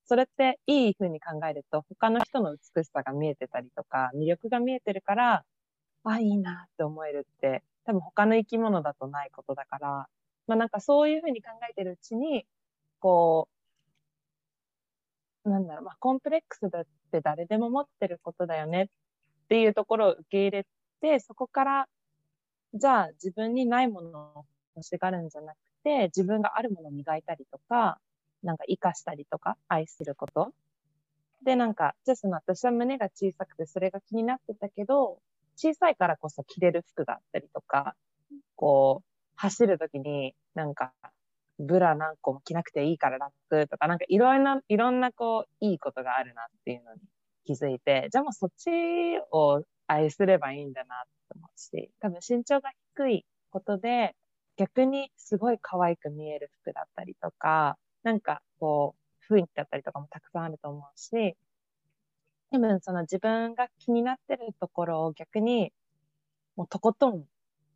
[0.05, 5.45] それっていい風に考えると他の人の美しさが見えてたりとか、魅力が見えてるから、
[6.03, 9.89] あ、いいなって思えるって、多分他の生き物だとないことだから、
[10.47, 12.45] まあなんかそういう風に考えてるうちに、
[12.99, 13.49] こ
[15.45, 18.87] う、なんだろう、まあコンプレックスだって誰でも持ってることだよねっ
[19.49, 20.67] ていうところを受け入れ
[21.01, 21.87] て、そこから、
[22.73, 27.99] じゃあ自分にないものを欲しがるんじゃなくて、自分があるものを磨いたりとか、
[28.43, 30.53] なんか活かしたりとか、愛すること。
[31.43, 35.19] で、なんか、じゃあその私は胸が小さくてそれが気になってたけど、
[35.55, 37.95] 小さいからこそ着れる服があったりとか、
[38.55, 40.93] こう、走るときになんか、
[41.59, 47.01] ブラ何個も着なくていいから楽とか、なんかいろんな、いろんなこう、いいことがあるなっていうのに
[47.45, 48.69] 気づいて、じゃあもうそっち
[49.31, 54.15] を愛すればいいんだなと思うし、多分身長が低いことで、
[54.57, 58.95] 逆にすごい可愛く見える服だったりとか、なんかこ
[59.29, 61.35] う、雰囲気だったりとかもたくさんあると思うし、
[62.51, 65.71] 多分その自分が気になってるところを逆に、
[66.55, 67.25] もうとことん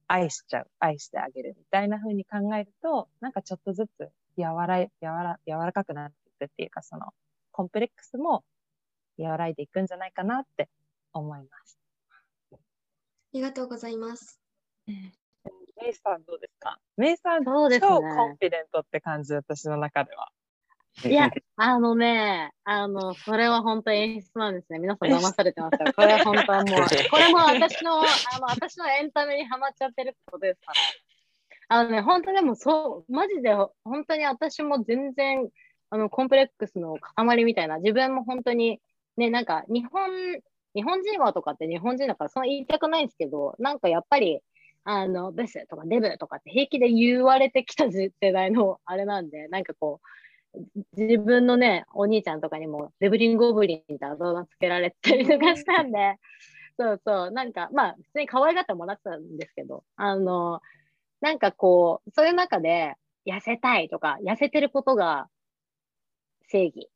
[0.07, 7.13] 愛しちゃう、愛してあげるみたいな風に考えると、なんかちょっとずつ柔らい、柔ら、柔らかくなっていくっていうか、その
[7.51, 8.43] コンプレックスも
[9.17, 10.69] 和らいでいくんじゃないかなって
[11.13, 11.79] 思います。
[12.51, 12.57] あ
[13.33, 14.39] りがとうございます。
[15.81, 16.79] メイさんどうですか？
[16.97, 20.29] メイさん、そうですね、超コンフィデントって感じ、私の中では。
[21.03, 24.79] いや、あのね、あの、それは本当演出なんですね。
[24.79, 26.79] 皆さん騙されてますから、 これは本当はもう、
[27.11, 28.03] これも私の、あ
[28.39, 30.79] の、私のエンタメにハマっちゃってるってことですから。
[31.67, 35.49] あのね、本当でもそう、マジで、本当に私も全然、
[35.89, 38.79] あの、コンプレックスの塊みたいな、自分も本当に、
[39.17, 40.09] ね、なんか、日本、
[40.75, 44.41] 日本人はとかって日本人だから、その言いたくないんですけど、なんかやっぱり、
[44.85, 49.99] あの、ブスとかデブとかって平気で言われてきた世代のあれなんで、なんかこ
[50.53, 50.57] う、
[50.95, 56.17] 自分のね、お兄ちゃんとかにもデブリンゴブリンってあだ名つけられたりとかしたんで、
[56.79, 60.61] そうそう、なんか、まあ、普通に可愛がってもらってたんですけど、あの、
[61.19, 62.95] なんかこう、そういう中で、
[63.25, 65.27] 痩せたいとか、痩せてることが
[66.47, 66.89] 正義。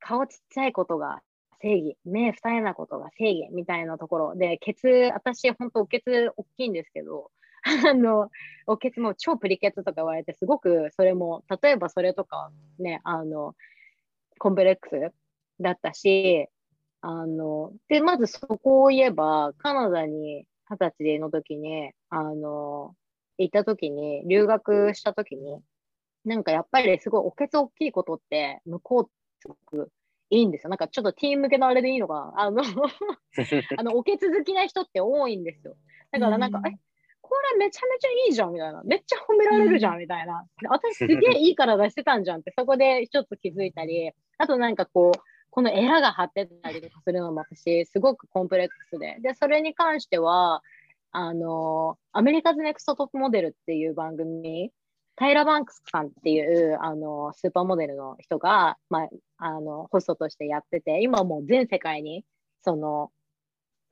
[0.00, 1.22] 顔ちっちゃいことが
[1.60, 7.30] 正義、目二重なことが正義みたいなところで、ケツ、私、本当、おけつ大きいんですけど、
[7.90, 8.30] あの、
[8.66, 13.54] おけつも超プリケツとか言われて、すごくそれも、例えばそれとかね、あの、
[14.38, 15.12] コンプレックス
[15.60, 16.48] だったし、
[17.02, 22.94] あの、で、まずそこを言えば、カナダに二十歳の時に、あの、
[23.38, 25.60] 行った時に、留学した時に、
[26.24, 29.90] なんかやっぱりすごいおけつ大きいことって、向こうすごく
[30.30, 30.70] いいんですよ。
[30.70, 32.42] なんかちょっとティーン向けのあれでいいのかな。
[32.42, 32.62] あの
[33.76, 35.76] あの、おけつ好きな人って多いんですよ。
[36.12, 36.70] だからなんか、え、
[37.20, 38.82] これめちゃめちゃいいじゃんみたいな。
[38.84, 40.46] めっちゃ褒められるじゃんみたいな。
[40.68, 49.16] 私すげえいい体してたんじゃんって、そこでちょっと気づいたり、あとなんかこう、このエラが張ってたりとかするのも私、すごくコンプレックスで。
[49.20, 50.62] で、それに関しては、
[51.12, 54.70] あの、アメリカズネクストトップモデルっていう番組
[55.20, 62.24] タイラ・バンクスさんっていうあのスーパーモデルの人が、まあ、あのホストとしてやってて、今もう全世界に
[62.62, 63.10] その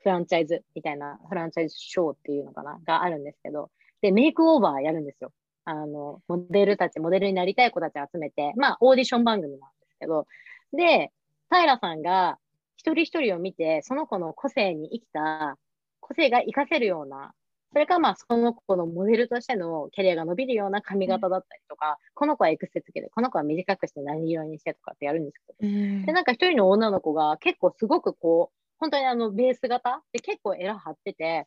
[0.02, 5.30] フランチャイズみたいなフランチャイズショーっていうのかながあるんですけど、で、メイクオーバーやるんですよ。
[5.66, 10.26] あの、モデルたち、モデルになりたい子たち集めて、まあ、オーディション番組なんですけど、
[10.72, 11.12] で、
[11.50, 12.38] 平さんが
[12.76, 15.58] 一人一人を見て、その子の個性に生きた、
[16.00, 17.34] 個性が活かせるような
[17.72, 31.46] それかまあその子のモデルとしてのキャリアが伸びるような髪型だったりとか、うん、この子はエクセつけて、この子は短くして何色にしてとかってやるんですけど、うん、で、なんか一人の女の子が結構すごくこう、本当にあのベース型で結構エラ張ってて、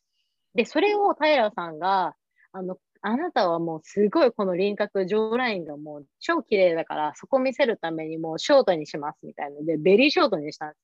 [0.53, 2.15] で、それを平さんが、
[2.51, 10.79] あの、あなたはもうすごいこの輪郭、 jawline がもう超綺麗だから、そこ見せるためにもうショートにしますみたいなので、ベリーショートにしたんです。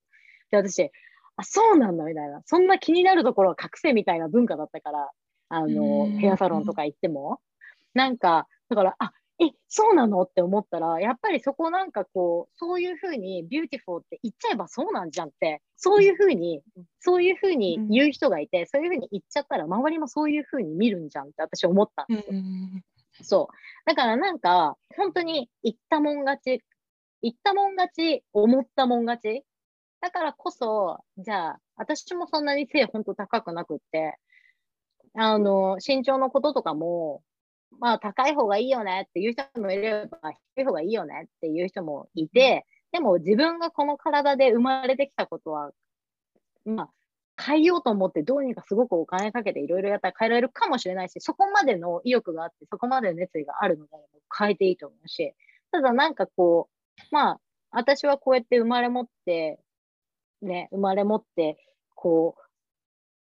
[0.52, 0.92] で、私、
[1.36, 2.42] あ、そうなんだみたいな。
[2.46, 5.12] そんな気になるところは隠せみたいな文化だったから、
[5.50, 7.40] あの、ヘアサロンとか行っても。
[7.94, 10.24] なんか、だから、あ、え、そうなの？
[10.24, 16.62] って思ったら、やっぱりそこなんかこう、そういうふうに beautiful って言っちゃえばそうなんじゃんって、そういうふうに、
[17.00, 22.42] そういうふうに言う人がいて、そういうふうに言っちゃったら、周りもそういうふうに見るんじゃんって私思ったんですよ。
[23.22, 23.56] そう。
[23.86, 26.64] だからなんか、本当に言ったもん勝ち、
[27.22, 29.46] 言ったもん勝ち、思ったもん勝ち。
[30.02, 34.18] だからこそ、じゃあ、私もそんなに背本当高くなくって、
[35.16, 37.24] あの、身長のこととかも、
[37.80, 45.72] まあ、高い方がいいよねっていう人もいれば、低い方がいいよねっていう人もいて、でも自分がこの体で生まれてきたことは、
[46.66, 46.90] まあ、
[47.44, 53.92] 変えようと思ってどうにかすごくお金かけていろいろやったら変えられるかもしれないし、そこまでの意欲があって、そこまでの熱意があるので
[54.36, 55.34] 変えていいと思うし、
[55.72, 57.40] ただなんかこう、まあ、
[57.72, 59.60] 私はこうやって生まれ持って、
[60.42, 61.58] ね、生まれ持って、
[61.96, 62.36] こ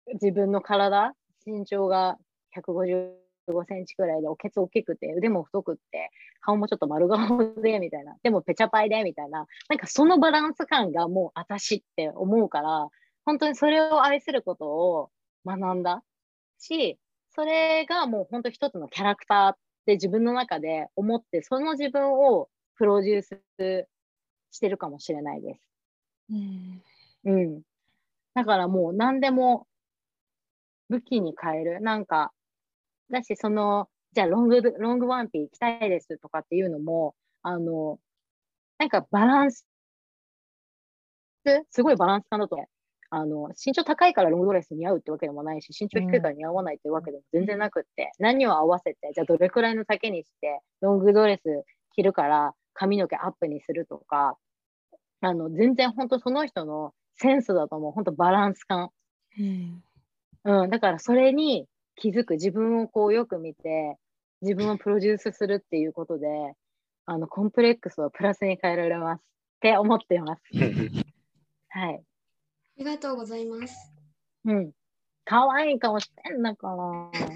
[0.07, 1.13] う、自分の体、
[1.45, 2.17] 身長が
[2.55, 8.15] 155センチくらいで、おけつ大きくて、腕も太くって、顔もちょっと丸顔で、みたいな。
[8.23, 9.45] でもペチャパイで、みたいな。
[9.69, 12.87] なんかそのバランス感がもう私って思うから、
[13.25, 15.09] 本当にそれを愛することを
[15.45, 16.03] 学んだ
[16.57, 16.97] し、
[17.31, 23.87] それがもう本当一つのキャラクターって自分の中で思って、その自分をプロデュース
[24.51, 25.61] してるかもしれないです。
[26.31, 26.83] うん。
[27.25, 27.61] うん。
[28.33, 29.67] だからもう何でも
[30.89, 31.81] 武器に変える。
[31.81, 32.31] なんか、
[33.11, 37.99] だし、その、じゃあロング、ロングワンピー行きたいですとかっていうのも、あの、
[38.79, 39.65] なんかバランス、
[41.71, 42.57] すごいバランス感だと、
[43.11, 51.65] あの、身長高いからロングドレス似合うってわけでもないし、身長低いから似合わないってわけでも全然なくって、うん、何を合わせて、じゃあどれくらいの丈にして、ロングドレス
[51.95, 54.37] 着るから髪の毛アップにするとか、
[55.21, 57.91] あの、全然本当その人のセンスだと思う。
[57.91, 58.89] 本当バランス感。
[59.37, 59.83] うん
[60.49, 63.97] うん、だからそれに気づく、自分をこうよく見て、
[64.41, 66.27] 自分をプロデュースするっていうことで、
[67.05, 69.19] あの、コンプレックスをプラスに変えられます。
[69.19, 69.23] っ
[69.61, 70.41] て思ってます。
[71.69, 71.95] はい。
[71.95, 71.99] あ
[72.77, 73.93] りがとうございます。
[74.45, 74.71] うん。
[75.25, 76.75] 可愛い顔してんだから。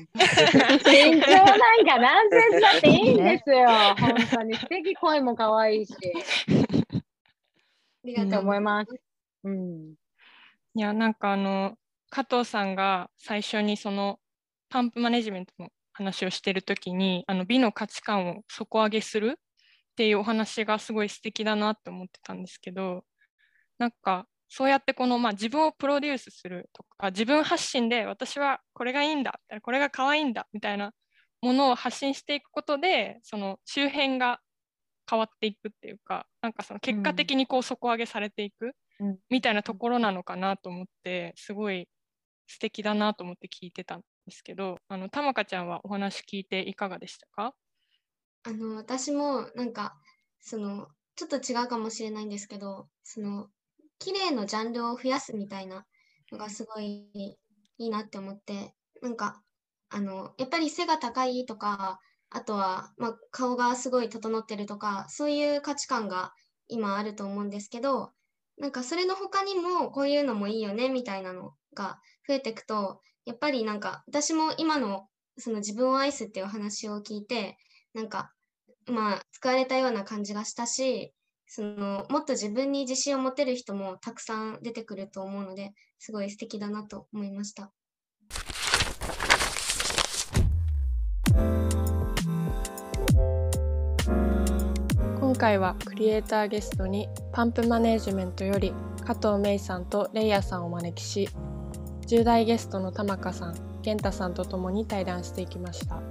[0.90, 3.68] 身長なんか何センチだっていいんですよ。
[4.00, 5.94] 本当に素敵声も可愛いし。
[6.96, 8.96] ありがとう思います。
[9.44, 9.94] うん。
[10.76, 11.78] いやなんかあの
[12.14, 14.20] 加藤さんが最初にその
[14.70, 23.04] パンプマネジメントの話をしてる時にあの美の価値観を底上げするっていうお話がすごい素敵だなって思ってたんですけど
[23.80, 30.92] なんかそうやってこの、まあ、自分をプロデュースするとか自分発信で私はこれがいいんだこれが可愛いんだみたいな
[31.42, 34.40] ものを発信していくことでその周辺が
[35.10, 39.18] 変わっていくっていうかなんかその結果的にこう底上げされていくうん。
[39.32, 41.88] みたいなところなのかなと思ってすごい
[42.48, 47.54] 素敵だなと思って聞いてたんですけどあのたまかちゃんはお話聞いていかがでしたか？
[48.44, 49.96] あの私もなんか
[50.40, 53.48] そのちょっと違うかもしれないんですけどその
[54.00, 55.86] 綺麗のジャンルを増やすみたいな
[56.32, 57.38] のがすごいい
[57.78, 59.42] いなって思ってなんか
[59.90, 66.34] あのやっぱり背が高いとかあとは、まあ、顔がすごい整ってるとかそういう価値観が
[66.68, 68.12] 今あると思うんですけど
[68.58, 75.08] なんかそれの他にもこういうのもいいよねみたいなのが増えていくとやっぱりなんか私も今の
[75.38, 77.58] その自分を愛すっていう話を聞いて
[77.94, 78.32] なんか
[78.88, 81.14] まあ救われたような感じがしたし
[81.48, 87.72] そのもっと自分に自信を持てる人もたくさん出てくると思うのですごい素敵だなと思いました。
[95.34, 98.72] 今回はクリエイターゲストにパンプマネージメントより
[99.04, 101.28] 加藤芽衣さんとレイヤーさんをお招きし
[102.08, 106.02] 10代ゲストの玉香さん健太さんと共に対談していきました。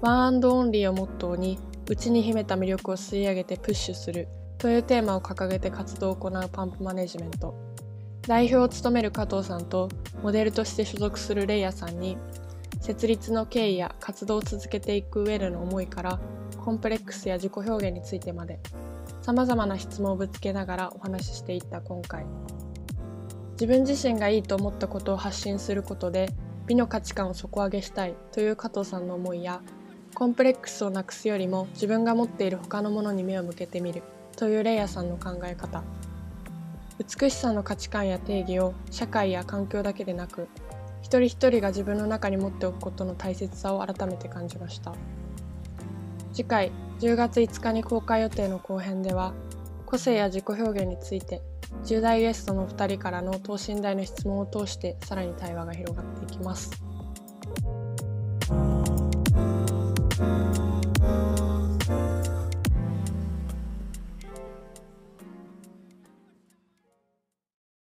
[0.00, 4.28] ワンオンリーをモットーに内に秘めた魅力を吸い上げてプッシュする
[4.58, 7.54] というテーマを掲げて活動を行うパンプマネジメント。
[8.26, 9.88] 代表を務める加藤さんと
[10.22, 12.18] モデルとして所属するレイヤさんに
[12.80, 16.18] 設立の経緯や活動を続けていく上での思いから
[16.64, 18.58] コンプレックスや自己表現についてまで
[19.22, 22.26] さまざまな質問をぶつけながらお話ししていった今回。
[23.56, 26.28] 自分自身がいいと思ったことを発信することで
[26.66, 29.62] 美の価値観を底上げしたいという加藤さんの思いや
[30.14, 34.02] コンプレックスをなくすよりも自分が持っている他のものに目を向けてみる
[34.36, 35.82] というレイヤさんの考え方。
[36.98, 40.48] 美しさの価値観や定義を社会や環境だけでなく
[41.02, 44.94] 一人一人が自分の中に持っておくことの大切さを改めて感じました。
[46.32, 49.32] 次回10月5日に公開予定の後編では
[49.96, 51.40] 個性や自己表現について
[51.84, 56.85] 10代ゲストの2人からの等身大の質問を通してさらに対話が広がっていきます。